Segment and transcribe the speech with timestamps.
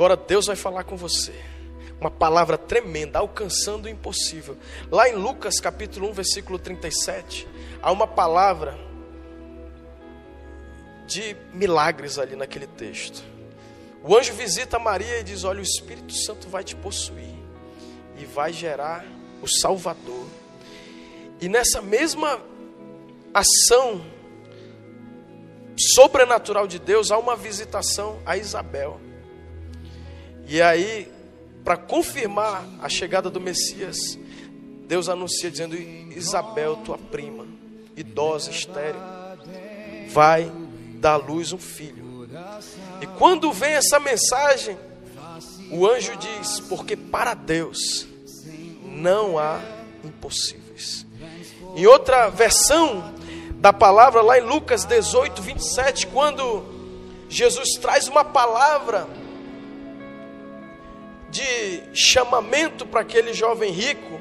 [0.00, 1.34] Agora Deus vai falar com você.
[2.00, 4.56] Uma palavra tremenda, alcançando o impossível.
[4.90, 7.46] Lá em Lucas capítulo 1, versículo 37,
[7.82, 8.78] há uma palavra
[11.06, 13.22] de milagres ali naquele texto.
[14.02, 17.36] O anjo visita Maria e diz: Olha, o Espírito Santo vai te possuir
[18.16, 19.04] e vai gerar
[19.42, 20.26] o Salvador.
[21.42, 22.40] E nessa mesma
[23.34, 24.00] ação
[25.76, 29.09] sobrenatural de Deus, há uma visitação a Isabel.
[30.50, 31.08] E aí,
[31.64, 34.18] para confirmar a chegada do Messias,
[34.88, 37.46] Deus anuncia dizendo: Isabel, tua prima,
[37.96, 39.00] idosa, estéril,
[40.08, 40.50] vai
[40.96, 42.28] dar à luz um filho.
[43.00, 44.76] E quando vem essa mensagem,
[45.70, 48.08] o anjo diz: Porque para Deus
[48.82, 49.60] não há
[50.02, 51.06] impossíveis.
[51.76, 53.14] Em outra versão
[53.54, 56.64] da palavra, lá em Lucas 18, 27, quando
[57.28, 59.06] Jesus traz uma palavra
[61.30, 64.20] de chamamento para aquele jovem rico,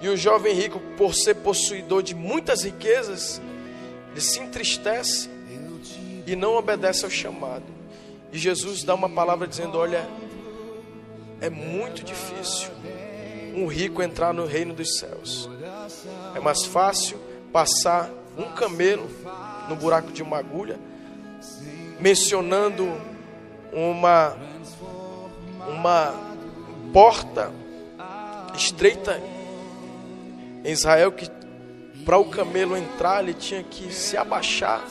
[0.00, 3.40] e o jovem rico, por ser possuidor de muitas riquezas,
[4.12, 5.28] ele se entristece
[6.26, 7.64] e não obedece ao chamado.
[8.32, 10.08] E Jesus dá uma palavra dizendo: Olha,
[11.40, 12.70] é muito difícil
[13.54, 15.50] um rico entrar no reino dos céus.
[16.34, 17.18] É mais fácil
[17.52, 19.08] passar um camelo
[19.68, 20.78] no buraco de uma agulha,
[21.98, 22.88] mencionando
[23.72, 24.36] uma
[25.68, 26.14] uma
[26.92, 27.52] porta
[28.54, 29.20] estreita
[30.64, 31.30] em Israel que
[32.04, 34.82] para o camelo entrar ele tinha que se abaixar,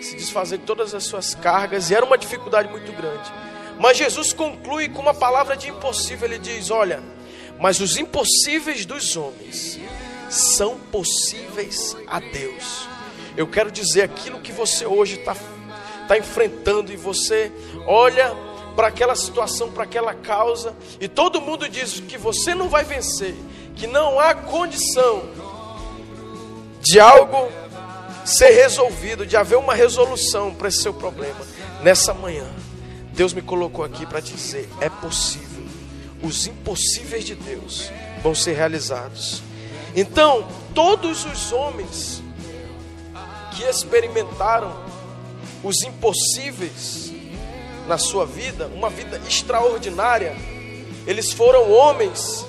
[0.00, 3.32] se desfazer de todas as suas cargas e era uma dificuldade muito grande.
[3.78, 7.02] Mas Jesus conclui com uma palavra de impossível, ele diz: "Olha,
[7.58, 9.78] mas os impossíveis dos homens
[10.28, 12.88] são possíveis a Deus.
[13.36, 15.36] Eu quero dizer aquilo que você hoje está
[16.08, 17.52] tá enfrentando e você
[17.86, 18.34] olha
[18.74, 23.34] para aquela situação, para aquela causa, e todo mundo diz que você não vai vencer,
[23.76, 25.22] que não há condição
[26.80, 27.50] de algo
[28.24, 31.40] ser resolvido, de haver uma resolução para esse seu problema.
[31.82, 32.48] Nessa manhã,
[33.12, 35.52] Deus me colocou aqui para dizer: é possível
[36.22, 37.90] os impossíveis de Deus
[38.22, 39.42] vão ser realizados.
[39.94, 42.22] Então, todos os homens
[43.54, 44.72] que experimentaram
[45.62, 47.12] os impossíveis
[47.86, 50.34] na sua vida, uma vida extraordinária,
[51.06, 52.46] eles foram homens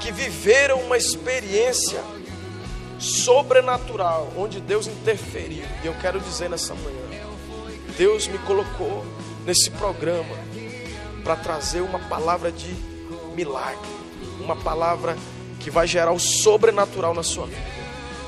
[0.00, 2.00] que viveram uma experiência
[2.98, 5.64] sobrenatural, onde Deus interferiu.
[5.82, 7.00] E eu quero dizer nessa manhã,
[7.96, 9.04] Deus me colocou
[9.46, 10.36] nesse programa
[11.22, 12.74] para trazer uma palavra de
[13.34, 13.88] milagre,
[14.40, 15.16] uma palavra
[15.60, 17.60] que vai gerar o sobrenatural na sua vida.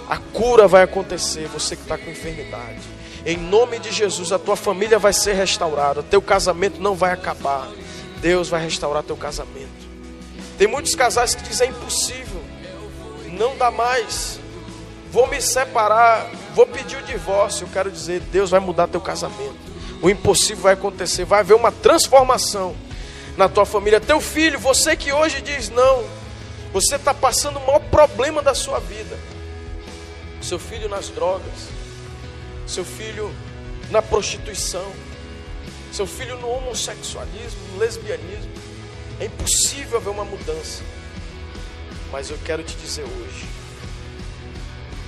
[0.09, 2.81] A cura vai acontecer, você que está com enfermidade.
[3.25, 7.69] Em nome de Jesus, a tua família vai ser restaurada, teu casamento não vai acabar.
[8.21, 9.83] Deus vai restaurar teu casamento.
[10.57, 12.41] Tem muitos casais que dizem é impossível,
[13.33, 14.39] não dá mais.
[15.11, 17.65] Vou me separar, vou pedir o divórcio.
[17.65, 19.73] Eu quero dizer, Deus vai mudar teu casamento
[20.03, 22.75] o impossível vai acontecer, vai haver uma transformação
[23.37, 24.01] na tua família.
[24.01, 26.05] Teu filho, você que hoje diz não,
[26.73, 29.17] você está passando o maior problema da sua vida.
[30.43, 31.71] Seu filho nas drogas,
[32.73, 33.35] seu filho
[33.91, 34.91] na prostituição,
[35.93, 38.51] seu filho no homossexualismo, no lesbianismo.
[39.21, 40.83] É impossível haver uma mudança.
[42.11, 43.47] Mas eu quero te dizer hoje: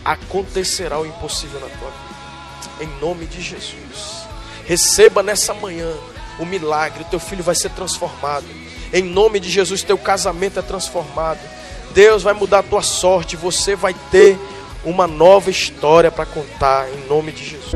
[0.05, 2.85] acontecerá o impossível na tua vida.
[2.85, 4.25] Em nome de Jesus.
[4.67, 5.93] Receba nessa manhã
[6.39, 8.47] o milagre, o teu filho vai ser transformado.
[8.93, 11.41] Em nome de Jesus, teu casamento é transformado.
[11.93, 14.39] Deus vai mudar a tua sorte, você vai ter
[14.84, 17.72] uma nova história para contar em nome de Jesus.